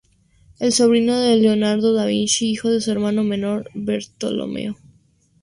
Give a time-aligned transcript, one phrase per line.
[0.59, 4.75] Era sobrino de Leonardo da Vinci, hijo de su hermano menor Bartolomeo.